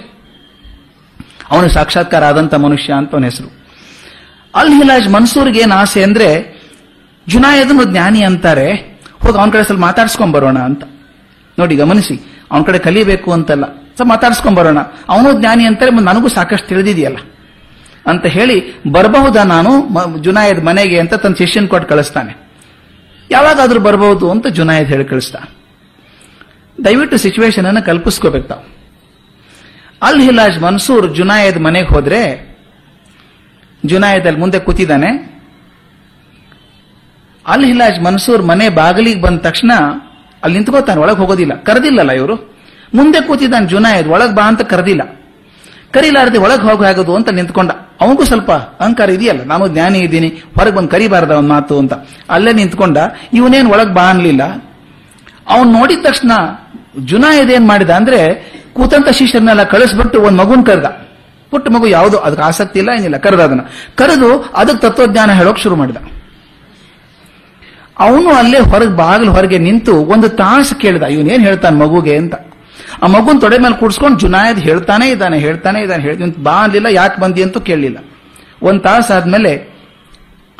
[1.50, 3.62] ಅವನು ಸಾಕ್ಷಾತ್ಕಾರ ಆದಂತ ಮನುಷ್ಯ ಅಂತ ಅವನ ಹೆಸರು.
[4.54, 6.60] ಅಲ್ ಹಿಲಾಜ್ ಮನ್ಸೂರ್ಗೆ ಏನು ಆಸೆ ಅಂದ್ರೆ,
[7.28, 8.72] ಜುನಾಯದನ್ನು ಜ್ಞಾನಿ ಅಂತಾರೆ,
[9.20, 10.82] ಹೋಗಿ ಅವನ ಕಡೆ ಸ್ವಲ್ಪ ಮಾತಾಡ್ಸ್ಕೊಂಡ್ ಬರೋಣ ಅಂತ.
[11.58, 13.64] ನೋಡಿ, ಗಮನಿಸಿ, ಅವನ ಕಡೆ ಕಲಿಬೇಕು ಅಂತಲ್ಲ.
[13.66, 14.78] ಸ್ವಲ್ಪ ಮಾತಾಡ್ಸ್ಕೊಂಡ್ ಬರೋಣ.
[15.08, 17.16] ಅವನು ಜ್ಞಾನಿ ಅಂತಾರೆ ನನಗೂ ಸಾಕಷ್ಟು ತಿಳಿದಿದೆಯಲ್ಲ.
[18.06, 22.51] ಅಂತ ಹೇಳಿ, ಬರಬಹುದಾ ನಾನು ಜುನಾಯದ್ ಮನೆಗೆ ಅಂತ ತನ್ನ ಶಿಷ್ಯನ್ ಕೊಟ್ಟು ಕಳಿಸ್ತಾನೆ.
[23.32, 25.38] ಯಾವಾಗಾದ್ರೂ ಬರಬಹುದು ಅಂತ ಜುನಾಯತ್ ಹೇಳಿ ಕಳಿಸ್ತಾ
[26.84, 28.64] ದಯವಿಟ್ಟು ಸಿಚುವೇಶನ್ ಅನ್ನು ಕಲ್ಪಿಸ್ಕೋಬೇಕು ತಾವು.
[30.02, 32.20] ಅಲ್ ಹಿಲಾಜ್ ಮನ್ಸೂರ್ ಜುನಾಯದ್ ಮನೆಗೆ ಹೋದ್ರೆ
[33.84, 35.10] ಜುನಾಯದ್ ಅಲ್ಲಿ ಮುಂದೆ ಕೂತಿದ್ದಾನೆ.
[37.46, 39.70] ಅಲ್ ಹಿಲಾಜ್ ಮನ್ಸೂರ್ ಮನೆ ಬಾಗಿಲಿಗೆ ಬಂದ ತಕ್ಷಣ
[40.42, 41.62] ಅಲ್ಲಿ ನಿಂತ್ಕೋತಾನೆ, ಒಳಗೆ ಹೋಗೋದಿಲ್ಲ.
[41.62, 42.36] ಕರೆದಿಲ್ಲಲ್ಲ ಇವರು.
[42.94, 45.21] ಮುಂದೆ ಕೂತಿದ್ದಾನೆ ಜುನಾಯದ್, ಒಳಗ್ ಬಾ ಅಂತ ಕರೆದಿಲ್ಲ.
[45.92, 47.70] ಕರಿಲಾರದೆ ಒಳಗೆ ಹೋಗಿ ಆಗೋದು ಅಂತ ನಿಂತ್ಕೊಂಡ.
[47.70, 49.44] ಅವನಿಗೂ ಸ್ವಲ್ಪ ಅಹಂಕಾರ ಇದೆಯಲ್ಲ?
[49.44, 51.92] ನಾನು ಜ್ಞಾನಿ ಇದ್ದೀನಿ, ಹೊರಗೆ ಬಂದು ಕರಿಬಾರ್ದ ಅವನ ಮಾತು ಅಂತ.
[52.30, 52.98] ಅಲ್ಲೇ ನಿಂತ್ಕೊಂಡ,
[53.32, 54.42] ಇವನೇನು ಒಳಗೆ ಬಾ ಅನ್ಲಿಲ್ಲ.
[55.50, 56.30] ಅವನ್ ನೋಡಿದ ತಕ್ಷಣ
[57.04, 60.84] ಜುನಾ ಇದೇನ್ ಮಾಡಿದ ಅಂದ್ರೆ, ಕೂತಂತ ಶಿಷ್ಯರನ್ನೆಲ್ಲ ಕಳಿಸ್ಬಿಟ್ಟು ಒಂದು ಮಗುನ್ ಕರೆದ.
[61.50, 62.18] ಪುಟ್ಟ ಮಗು ಯಾವುದು?
[62.18, 63.16] ಅದಕ್ಕೆ ಆಸಕ್ತಿ ಇಲ್ಲ, ಏನಿಲ್ಲ.
[63.16, 63.60] ಕರೆದ ಅದನ್ನ.
[63.94, 65.96] ಕರೆದು ಅದಕ್ಕೆ ತತ್ವಜ್ಞಾನ ಹೇಳೋಕ್ ಶುರು ಮಾಡಿದ.
[67.98, 72.16] ಅವನು ಅಲ್ಲೇ ಹೊರಗೆ ಬಾಗಿಲು ಹೊರಗೆ ನಿಂತು ಒಂದು ತಾಸು ಕೇಳಿದ, ಇವನೇನ್ ಹೇಳ್ತಾನೆ ಮಗುಗೆ?
[72.16, 72.34] ಅಂತ.
[73.02, 76.42] ಆ ಮಗುನ್ ತೊಡೆ ಮೇಲೆ ಕೂಡ್ಸ್ಕೊಂಡು ಜುನಾಯದ್ ಹೇಳ್ತಾನೆ ಇದ್ದಾನೆ ಹೇಳ್ತಾನೆ ಇದ್ದಾನೆ, ಹೇಳ್ತೀನಿ.
[76.42, 77.98] ಬಾ ಅನ್ಲಿಲ್ಲ, ಯಾಕೆ ಬಂದಿ ಅಂತೂ ಕೇಳಲಿಲ್ಲ.
[78.62, 79.72] ಒಂದ್ ತಾಸು ಆದ್ಮೇಲೆ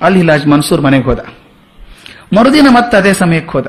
[0.00, 1.18] ಅಲ್ ಹಿಲಾಜ್ ಮನ್ಸೂರ್ ಮನೆಗೆ ಹೋದ.
[2.38, 3.66] ಮರುದಿನ ಮತ್ತೆ ಅದೇ ಸಮಯಕ್ಕೆ ಹೋದ.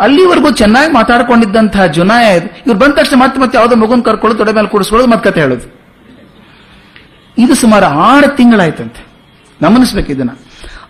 [0.00, 5.10] ಅಲ್ಲಿವರೆಗೂ ಚೆನ್ನಾಗಿ ಮಾತಾಡ್ಕೊಂಡಿದ್ದಂತಹ ಜುನಾಯದ್, ಇವ್ರು ಬಂದ ತಕ್ಷಣ ಮತ್ತೆ ಮತ್ತೆ ಯಾವುದೋ ಮಗುನ್ ಕರ್ಕೊಳ್ಳೋದು, ತೊಡೆ ಮೇಲೆ ಕೂಡಿಸ್ಕೊಳ್ಳೋದು,
[5.10, 5.84] ಮತ್ತೆ ಕತೆ ಹೇಳೋದು.
[7.38, 9.06] ಇದು ಸುಮಾರು ಆರು ತಿಂಗಳಾಯ್ತಂತೆ.
[9.62, 10.30] ಗಮನಿಸ್ಬೇಕು ಇದನ್ನ.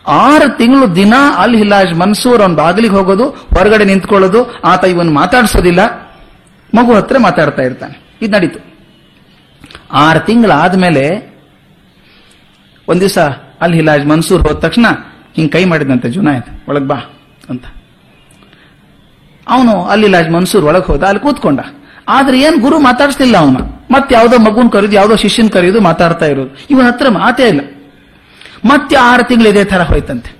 [0.06, 6.03] ಆರು ತಿಂಗಳು ದಿನ ಅಲ್ ಹಿಲಾಜ್ ಮನ್ಸೂರ್ ಅವ್ನ ಬಾಗಿಲಿಗೆ ಹೋಗೋದು, ಹೊರಗಡೆ ನಿಂತ್ಕೊಳ್ಳೋದು, ಆತ ಇವನ್ ಮಾತಾಡ್ಸೋದಿಲ್ಲ.
[6.74, 8.18] ಮಗು ಹತ್ರ ಮಾತಾಡ್ತಾ ಇರ್ತಾನೆ.
[8.22, 8.74] ಇದು ನಡೀತು.
[9.92, 11.34] ಆರು ತಿಂಗಳಾದ್ಮೇಲೆ
[12.88, 13.18] ಒಂದ್ ದಿವಸ
[13.60, 14.86] ಅಲ್ಲಿ ಹಿಲಾಜ್ ಮನ್ಸೂರ್ ಹೋದ ತಕ್ಷಣ
[15.36, 16.96] ಹಿಂಗ್ ಕೈ ಮಾಡಿದಂತೆ ಜುನಾಯತ್ ಒಳಗ್ ಬಾ
[17.50, 17.64] ಅಂತ.
[19.48, 21.60] ಅವನು ಅಲ್ಲಿ ಲಾಜ್ ಮನ್ಸೂರ್ ಒಳಗೆ ಹೋದ, ಅಲ್ಲಿ ಕೂತ್ಕೊಂಡ.
[22.08, 23.56] ಆದ್ರೆ ಏನ್ ಗುರು ಮಾತಾಡಿಸ್ಲಿಲ್ಲ ಅವನ.
[23.90, 26.56] ಮತ್ತೆ ಯಾವ್ದೋ ಮಗುನ್ ಕರೆದು, ಯಾವ್ದೋ ಶಿಷ್ಯನ್ ಕರೆಯೋದು ಮಾತಾಡ್ತಾ ಇರೋದು.
[26.70, 27.60] ಇವನ ಹತ್ರ ಮಾತೇ ಇಲ್ಲ.
[28.64, 30.36] ಮತ್ತೆ ಆರು ತಿಂಗಳು ಇದೇ ತರ ಹೋಯ್ತಂತೆ.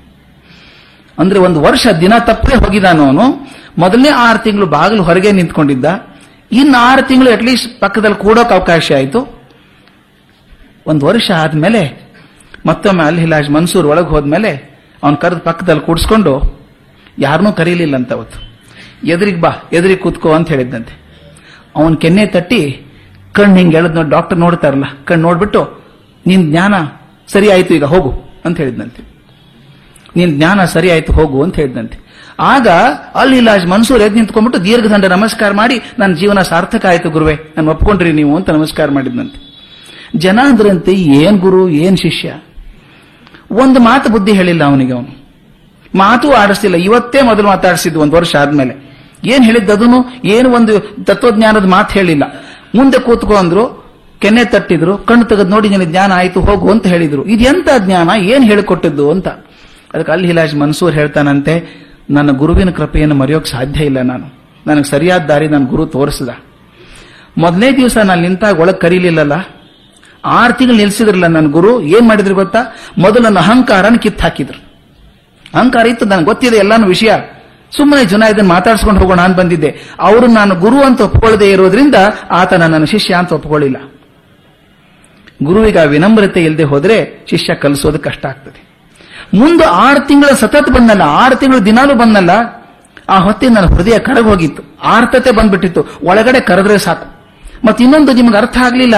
[1.18, 3.50] ಅಂದ್ರೆ ಒಂದು ವರ್ಷ ದಿನ ತಪ್ಪದೆ ಹೋಗಿದ್ದಾನು ಅವನು.
[3.78, 6.13] ಮೊದಲನೇ ಆರು ತಿಂಗಳು ಬಾಗಿಲು ಹೊರಗೆ ನಿಂತ್ಕೊಂಡಿದ್ದ.
[6.60, 9.20] ಇನ್ನು ಆರು ತಿಂಗಳು ಅಟ್ಲೀಸ್ಟ್ ಪಕ್ಕದಲ್ಲಿ ಕೂಡೋಕೆ ಅವಕಾಶ ಆಯಿತು.
[10.90, 11.82] ಒಂದು ವರ್ಷ ಆದಮೇಲೆ
[12.68, 14.50] ಮತ್ತೊಮ್ಮೆ ಅಲ್ಲಿ ಹಿಲಾಜ್ ಮನ್ಸೂರ್ ಒಳಗೆ ಹೋದ್ಮೇಲೆ
[15.02, 16.32] ಅವ್ನು ಕರೆದು ಪಕ್ಕದಲ್ಲಿ ಕೂಡಿಸ್ಕೊಂಡು
[17.24, 18.38] ಯಾರನ್ನೂ ಕರೀಲಿಲ್ಲ ಅಂತ ಅವತ್ತು.
[19.14, 20.94] ಎದುರಿಗೆ ಬಾ, ಎದುರಿಗೆ ಕೂತ್ಕೋ ಅಂತ ಹೇಳಿದ್ದಂತೆ
[21.78, 22.60] ಅವನ ಕೆನ್ನೆ ತಟ್ಟಿ
[23.36, 25.60] ಕಣ್ಣು ಹಿಂಗೆ ಹೇಳಿದ್ನೋ ಡಾಕ್ಟರ್ ನೋಡ್ತಾರಲ್ಲ, ಕಣ್ಣು ನೋಡ್ಬಿಟ್ಟು,
[26.26, 26.74] ನಿನ್ ಜ್ಞಾನ
[27.32, 28.10] ಸರಿ ಆಯ್ತು, ಈಗ ಹೋಗು,
[28.46, 29.02] ಅಂತ ಹೇಳಿದ್ನಂತೆ.
[30.18, 31.98] ನಿನ್ ಜ್ಞಾನ ಸರಿ ಆಯ್ತು, ಹೋಗು, ಅಂತ ಹೇಳಿದಂತೆ
[32.40, 32.68] ಆಗ
[33.14, 38.12] ಅಲ್ಲಿ ಇಲ್ಲ ಮನ್ಸೂರ್ ಎದ್ದು ನಿಂತ್ಕೊಂಡ್ಬಿಟ್ಟು ದೀರ್ಘದಂಡ ನಮಸ್ಕಾರ ಮಾಡಿ, ನನ್ನ ಜೀವನ ಸಾರ್ಥಕ ಆಯ್ತು ಗುರುವೆ ನಾನು ಒಪ್ಕೊಂಡ್ರಿ
[38.12, 39.54] ನೀವು ಅಂತ ನಮಸ್ಕಾರ ಮಾಡಿದ್ನಂತೆ.
[40.16, 42.34] ಜನ ಅಂದ್ರಂತೆ ಏನ್ ಗುರು, ಏನ್ ಶಿಷ್ಯ?
[43.50, 45.24] ಒಂದು ಮಾತು ಬುದ್ಧಿ ಹೇಳಿಲ್ಲ ಅವನಿಗೆ ಅವನು.
[45.94, 48.94] ಮಾತು ಆಡಿಸ್ತಿಲ್ಲ ಇವತ್ತೇ ಮೊದಲು ಮಾತಾಡಿಸಿದ್ದು ಒಂದು ವರ್ಷ ಆದ್ಮೇಲೆ.
[49.24, 52.22] ಏನ್ ಹೇಳಿದ್ದದನು ಏನು ಒಂದು ತತ್ವಜ್ಞಾನದ ಮಾತು ಹೇಳಿಲ್ಲ.
[52.74, 53.84] ಮುಂದೆ ಕೂತ್ಕೊಂಡ್ರು
[54.18, 57.24] ಕೆನ್ನೆ ತಟ್ಟಿದ್ರು, ಕಣ್ಣು ತೆಗೆದು ನೋಡಿ, ನಿನಗೆ ಜ್ಞಾನ ಆಯ್ತು, ಹೋಗು ಅಂತ ಹೇಳಿದ್ರು.
[57.24, 58.10] ಇದೆಂತ ಜ್ಞಾನ?
[58.18, 59.28] ಏನ್ ಹೇಳಿಕೊಟ್ಟಿದ್ದು ಅಂತ.
[59.94, 64.44] ಅದಕ್ಕೆ ಅಲ್ಲಿ ಮನ್ಸೂರ್ ಹೇಳ್ತಾನಂತೆ ನನ್ನ ಗುರುವಿನ ಕೃಪೆಯನ್ನು ಮರೆಯೋಕೆ ಸಾಧ್ಯ ಇಲ್ಲ ನಾನು.
[64.66, 66.28] ನನಗೆ ಸರಿಯಾದ ದಾರಿ ನನ್ನ ಗುರು ತೋರಿಸಿದ.
[67.38, 69.32] ಮೊದಲನೇ ದಿವಸ ನಾನು ನಿಂತಾಗ ಒಳಗೆ ಕರೀಲಿಲ್ಲಲ್ಲ?
[70.24, 71.82] ಆರು ತಿಂಗಳು ನಿಲ್ಸಿದ್ರಲ್ಲ ನನ್ನ ಗುರು?
[71.82, 72.58] ಏನ್ ಮಾಡಿದ್ರು ಗೊತ್ತಾ?
[72.98, 74.64] ಮೊದಲು ನನ್ನ ಅಹಂಕಾರನ ಕಿತ್ತು ಹಾಕಿದ್ರು.
[75.54, 77.12] ಅಹಂಕಾರ ಇತ್ತು, ನನಗೆ ಗೊತ್ತಿದೆ ಎಲ್ಲಾನು ವಿಷಯ.
[77.76, 79.80] ಸುಮ್ಮನೆ ಜನ ಇದನ್ನು ಮಾತಾಡ್ಸ್ಕೊಂಡು ಹೋಗೋಣ ಅಂತ ಬಂದಿದ್ದೆ.
[80.00, 81.94] ಅವರು ನಾನು ಗುರು ಅಂತ ಒಪ್ಪಿಕೊಳ್ಳದೆ ಇರೋದ್ರಿಂದ
[82.30, 83.92] ಆತ ನನ್ನ ಶಿಷ್ಯ ಅಂತ ಒಪ್ಪಿಕೊಳ್ಳಿಲ್ಲ
[85.42, 88.63] ಗುರುವಿಗೆ ಆ ವಿನಮ್ರತೆ ಇಲ್ಲದೆ ಹೋದ್ರೆ ಶಿಷ್ಯ ಕಲಿಸೋದು ಕಷ್ಟ ಆಗ್ತದೆ.
[89.34, 92.30] ಮುಂದೆ ಆರು ತಿಂಗಳ ಸತತ ಬಂದಲ್ಲ, ಆರು ತಿಂಗಳು ದಿನಾಲೂ ಬಂದಲ್ಲ,
[93.08, 95.84] ಆ ಹೊತ್ತಿಗೆ ನನ್ನ ಹೃದಯ ಕರಗೋಗಿತ್ತು ಆರ್ತತೆ ಬಂದ್ಬಿಟ್ಟಿತ್ತು.
[96.04, 97.14] ಒಳಗಡೆ ಕರೆದ್ರೆ ಸಾಕು.
[97.66, 98.94] ಮತ್ತೆ ಇನ್ನೊಂದು ನಿಮ್ಗೆ ಅರ್ಥ ಆಗಲಿಲ್ಲ.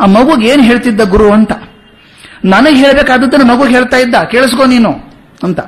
[0.00, 1.52] ಆ ಮಗುಗೆ ಏನ್ ಹೇಳ್ತಿದ್ದ ಗುರು ಅಂತ?
[2.44, 4.14] ನನಗೆ ಹೇಳಬೇಕಾದದ್ದನ್ನು ಮಗು ಹೇಳ್ತಾ ಇದ್ದ.
[4.14, 4.92] ಕೇಳಿಸ್ಕೋ ನೀನು
[5.42, 5.60] ಅಂತ.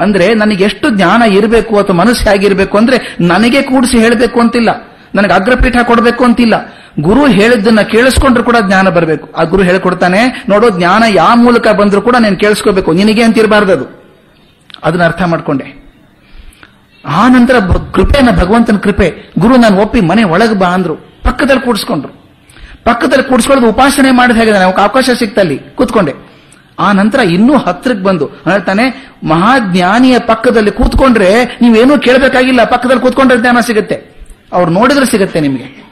[0.00, 4.68] ಅಂದ್ರೆ ನನಗೆ ಎಷ್ಟು ಜ್ಞಾನ ಇರಬೇಕು ಅಥವಾ ಮನಸ್ಸು ಹೇಗಿರಬೇಕು ಅಂದ್ರೆ ನನಗೆ ಕೂಡಿಸಿ ಹೇಳಬೇಕು ಅಂತಿಲ್ಲ.
[5.14, 6.74] ನನಗೆ ಅಗ್ರಪೀಠ ಕೊಡಬೇಕು ಅಂತಿಲ್ಲ.
[7.00, 9.32] ಗುರು ಹೇಳಿದ್ದನ್ನ ಕೇಳಿಸ್ಕೊಂಡ್ರು ಕೂಡ ಜ್ಞಾನ ಬರಬೇಕು.
[9.36, 12.92] ಆ ಗುರು ಹೇಳ್ಕೊಡ್ತಾನೆ, ನೋಡೋ, ಜ್ಞಾನ ಯಾವ ಮೂಲಕ ಬಂದರೂ ಕೂಡ ನೀನು ಕೇಳಿಸ್ಕೋಬೇಕು.
[12.92, 14.04] ನಿನಗೆ ಅಂತಿರಬಾರ್ದು ಅದು.
[14.84, 15.84] ಅದನ್ನ ಅರ್ಥ ಮಾಡ್ಕೊಂಡೆ.
[17.06, 17.58] ಆ ನಂತರ
[17.92, 19.32] ಕೃಪೆನ, ಭಗವಂತನ ಕೃಪೆ.
[19.38, 20.94] ಗುರು, ನಾನು ಒಪ್ಪಿ ಮನೆ ಒಳಗೆ ಬಾ ಅಂದ್ರು.
[20.94, 22.12] ಪಕ್ಕದಲ್ಲಿ ಕೂಡಿಸ್ಕೊಂಡ್ರು.
[22.84, 26.12] ಪಕ್ಕದಲ್ಲಿ ಕೂಡಿಸ್ಕೊಳ್ಳೋದು ಉಪಾಸನೆ ಮಾಡಿದ ಹೇಗೆ ನಾವು ಅವಕಾಶ ಸಿಕ್ತಲ್ಲಿ ಕೂತ್ಕೊಂಡೆ.
[26.78, 32.64] ಆ ನಂತರ ಇನ್ನೂ ಹತ್ರಕ್ಕೆ ಬಂದು, ಹೇಳ್ತಾನೆ, ಮಹಾಜ್ಞಾನಿಯ ಪಕ್ಕದಲ್ಲಿ ಕೂತ್ಕೊಂಡ್ರೆ ನೀವೇನೂ ಕೇಳಬೇಕಾಗಿಲ್ಲ.
[32.64, 34.14] ಪಕ್ಕದಲ್ಲಿ ಕೂತ್ಕೊಂಡ್ರೆ ಜ್ಞಾನ ಸಿಗುತ್ತೆ.
[34.52, 35.83] ಅವ್ರು ನೋಡಿದ್ರೆ ಸಿಗುತ್ತೆ ನಿಮಗೆ.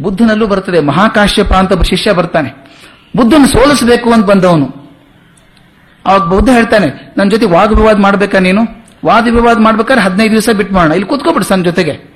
[0.00, 0.80] ಬುದ್ಧನಲ್ಲೂ ಬರ್ತದೆ.
[0.80, 2.64] ಮಹಾಕಾಶ್ಯಪ ಅಂತ ಶಿಷ್ಯ ಬರ್ತಾನೆ.
[3.16, 4.84] ಬುದ್ಧನ ಸೋಲಿಸಬೇಕು ಅಂತ ಬಂದವನು.
[6.06, 8.62] ಅವಾಗ ಬುದ್ಧ ಹೇಳ್ತಾನೆ ನನ್ನ ಜೊತೆ ವಾದ ವಿವಾದ ಮಾಡ್ಬೇಕಾ ನೀನು?
[9.04, 10.92] ವಾದ ವಿವಾದ ಮಾಡ್ಬೇಕಾದ್ರೆ ಹದಿನೈದು ದಿವಸ ಬಿಟ್ಟು ಮಾಡೋಣ.
[10.92, 12.14] ಇಲ್ಲಿ ಕೂತ್ಕೊಬಿಡು ಸನ್ ಜೊತೆಗೆ.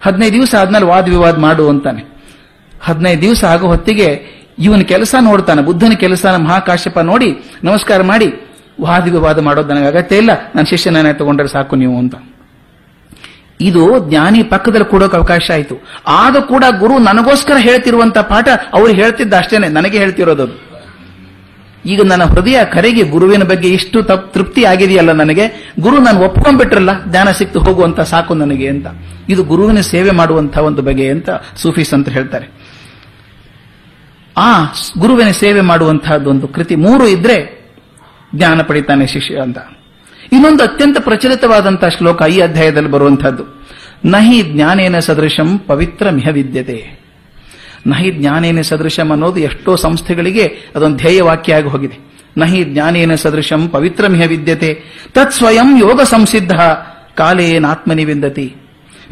[0.00, 2.04] ಹದಿನೈದು ದಿವಸ ಆದ್ಮೇಲೆ ವಾದ ವಿವಾದ ಮಾಡು ಅಂತಾನೆ.
[2.82, 5.62] ಹದಿನೈದು ದಿವಸ ಆಗೋ ಹೊತ್ತಿಗೆ ಇವನ ಕೆಲಸ ನೋಡ್ತಾನೆ.
[5.62, 8.32] ಬುದ್ಧನ ಕೆಲಸ ಮಹಾಕಾಶ್ಯಪ ನೋಡಿ, ನಮಸ್ಕಾರ ಮಾಡಿ,
[8.80, 10.30] ವಾದ ವಿವಾದ ಮಾಡೋದು ನನಗೆ ಅಗತ್ಯ ಇಲ್ಲ.
[10.32, 12.14] ನನ್ನ ಶಿಷ್ಯನೇ ತಗೊಂಡ್ರೆ ಸಾಕು ನೀವು ಅಂತ.
[13.60, 15.74] ಇದು ಜ್ಞಾನಿ ಪಕ್ಕದಲ್ಲಿ ಕೊಡೋಕೆ ಅವಕಾಶ ಆಯಿತು.
[16.06, 20.66] ಆಗ ಕೂಡ ಗುರು ನನಗೋಸ್ಕರ ಹೇಳ್ತಿರುವಂತ ಪಾಠ ಅವ್ರು ಹೇಳ್ತಿದ್ದ ಅಷ್ಟೇನೆ, ನನಗೆ ಹೇಳ್ತಿರೋದು.
[21.86, 25.72] ಈಗ ನನ್ನ ಹೃದಯ ಕರೆಗೆ ಗುರುವಿನ ಬಗ್ಗೆ ಇಷ್ಟು ತಪ್- ತೃಪ್ತಿ ಆಗಿದೆಯಲ್ಲ ನನಗೆ?
[25.80, 28.86] ಗುರು ನಾನು ಒಪ್ಕೊಂಡ್ಬಿಟ್ರಲ್ಲ, ಜ್ಞಾನ ಸಿಕ್ತು ಹೋಗುವಂತ ಸಾಕು ನನಗೆ ಅಂತ.
[29.28, 32.48] ಇದು ಗುರುವಿನ ಸೇವೆ ಮಾಡುವಂತ ಒಂದು ಬಗೆ ಅಂತ ಸೂಫೀಸ್ ಅಂತ ಹೇಳ್ತಾರೆ.
[34.36, 34.64] ಆ
[34.98, 37.66] ಗುರುವಿನ ಸೇವೆ ಮಾಡುವಂತಹದ್ದು ಒಂದು ಕೃತಿ ಮೂರು ಇದ್ರೆ
[38.34, 39.58] ಜ್ಞಾನ ಪಡಿತಾನೆ ಶಿಷ್ಯ ಅಂತ.
[40.32, 43.56] ಇನ್ನೊಂದು ಅತ್ಯಂತ ಪ್ರಚಲಿತವಾದಂತಹ ಶ್ಲೋಕ ಈ ಅಧ್ಯಾಯದಲ್ಲಿ ಬರುವಂತಹದ್ದು
[44.04, 47.06] ನಹಿ ಜ್ಞಾನೇನ ಸದೃಶಂ ಪವಿತ್ರ ಮಿಹ ವಿದ್ಯತೆ.
[47.86, 51.98] ನಹಿ ಜ್ಞಾನೇನ ಸದೃಶಂ ಅನ್ನೋದು ಎಷ್ಟೋ ಸಂಸ್ಥೆಗಳಿಗೆ ಅದೊಂದು ಧ್ಯೇಯ ವಾಕ್ಯ ಆಗಿ ಹೋಗಿದೆ.
[52.38, 54.82] ನಹಿ ಜ್ಞಾನೇನ ಸದೃಶಂ ಪವಿತ್ರ ಮಿಹ ವಿದ್ಯತೆ.
[55.12, 56.52] ತತ್ ಸ್ವಯಂ ಯೋಗ ಸಂಸಿದ್ಧ
[57.14, 58.54] ಕಾಲೇನಾತ್ಮನಿ ವಿಂದತಿ.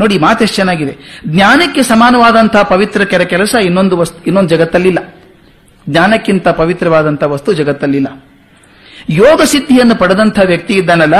[0.00, 1.22] ನೋಡಿ ಮಾತೆಷ್ಟು ಚೆನ್ನಾಗಿದೆ.
[1.27, 5.14] ಜ್ಞಾನಕ್ಕೆ ಸಮಾನವಾದಂತಹ ಪವಿತ್ರ ಕೆರ ಕೆಲಸ ಇನ್ನೊಂದು ವಸ್ತು, ಇನ್ನೊಂದು ಜಗತ್ತಲ್ಲಿಲ್ಲ.
[5.88, 8.23] ಜ್ಞಾನಕ್ಕಿಂತ ಪವಿತ್ರವಾದಂತಹ ವಸ್ತು ಜಗತ್ತಲ್ಲಿಲ್ಲ.
[9.08, 11.14] ಯೋಗ ಸಿದ್ಧಿಯನ್ನು ಪಡೆದಂಥ ವ್ಯಕ್ತಿ ಇದ್ದಾನಲ್ಲ,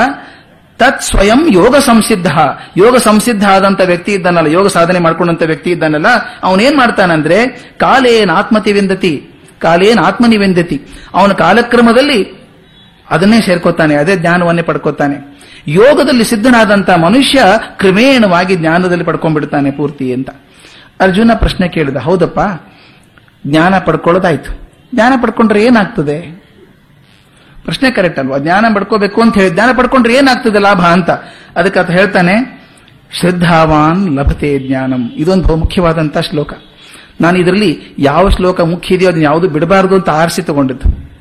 [0.77, 2.27] ತತ್ ಸ್ವಯಂ ಯೋಗ ಸಂಸಿದ್ಧ.
[2.77, 6.07] ಯೋಗ ಸಂಸಿದ್ಧ ಆದಂತ ವ್ಯಕ್ತಿ ಇದ್ದಾನಲ್ಲ, ಯೋಗ ಸಾಧನೆ ಮಾಡ್ಕೊಂಡಂತ ವ್ಯಕ್ತಿ ಇದ್ದಾನಲ್ಲ
[6.43, 7.45] ಅವನೇನ್ ಮಾಡ್ತಾನಂದ್ರೆ,
[7.79, 10.81] ಕಾಲೇನ್ ಆತ್ಮತಿ ವಿಂದತಿ ಕಾಲೇನ್ ಆತ್ಮನಿ ವಿಂದತಿ
[11.13, 12.45] ಅವನ ಕಾಲಕ್ರಮದಲ್ಲಿ
[13.09, 15.37] ಅದನ್ನೇ ಸೇರ್ಕೋತಾನೆ, ಅದೇ ಜ್ಞಾನವನ್ನೇ ಪಡ್ಕೋತಾನೆ.
[15.67, 17.43] ಯೋಗದಲ್ಲಿ ಸಿದ್ಧನಾದಂತ ಮನುಷ್ಯ
[17.77, 20.29] ಕ್ರಮೇಣವಾಗಿ ಜ್ಞಾನದಲ್ಲಿ ಪಡ್ಕೊಂಡ್ಬಿಡ್ತಾನೆ ಪೂರ್ತಿ ಅಂತ.
[20.99, 22.39] ಅರ್ಜುನ ಪ್ರಶ್ನೆ ಕೇಳಿದ, ಹೌದಪ್ಪ,
[23.47, 24.69] ಜ್ಞಾನ ಪಡ್ಕೊಳ್ಳೋದಾಯ್ತು.
[24.93, 26.44] ಜ್ಞಾನ ಪಡ್ಕೊಂಡ್ರೆ ಏನಾಗ್ತದೆ?
[27.65, 28.37] ಪ್ರಶ್ನೆ ಕರೆಕ್ಟ್ ಅಲ್ವಾ?
[28.37, 31.09] ಜ್ಞಾನ ಪಡ್ಕೋಬೇಕು ಅಂತ ಹೇಳಿ, ಜ್ಞಾನ ಪಡ್ಕೊಂಡ್ರೆ ಏನಾಗ್ತದೆ ಲಾಭ ಅಂತ?
[31.55, 32.65] ಅದಕ್ಕೆ ಆತ ಹೇಳ್ತಾನೆ,
[33.19, 35.11] ಶ್ರದ್ಧಾವಾನ್ ಲಭತೆ ಜ್ಞಾನಂ.
[35.15, 36.53] ಇದೊಂದು ಬಹು ಮುಖ್ಯವಾದಂತಹ ಶ್ಲೋಕ.
[37.21, 41.11] ನಾನು ಇದರಲ್ಲಿ ಯಾವ ಶ್ಲೋಕ ಮುಖ್ಯ ಇದೆಯೋ ಅದನ್ನ ಯಾವುದು ಬಿಡಬಾರದು ಅಂತ ಆರಿಸಿ ತಗೊಂಡಿದ್ದು.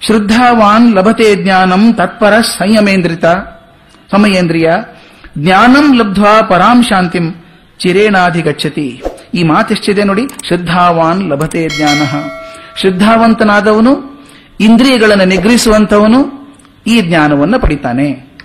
[0.00, 3.24] ಶ್ರದ್ಧಾವಾನ್ ಲಭತೆ ಜ್ಞಾನಂ ತತ್ಪರ ಸಂಯಮೇಂದ್ರಿತ.
[4.10, 4.70] ಸಮಯೇಂದ್ರಿಯ.
[5.38, 7.30] ಜ್ಞಾನಂ ಲಬ್ಧ್ವಾ ಪರಾಂ ಶಾಂತಿಂ.
[7.78, 9.02] ಚಿರೇಣಾಧಿಗಚ್ಚತಿ
[9.34, 10.26] ಈ ಮಾತೆಷ್ಟಿದೆ ನೋಡಿ?
[10.48, 12.22] ಶ್ರದ್ಧಾವಾನ್ ಲಭತೆ ಜ್ಞಾನ.
[12.76, 14.11] ಶ್ರದ್ಧಾವಂತನಾದವನು
[14.62, 16.20] ಇಂದ್ರಿಯಗಳನ್ನು ನಿಗ್ರಹಿಸುವಂತವನು
[16.86, 18.31] ಈ ಜ್ಞಾನವನ್ನು ಪಡಿತಾನೆ.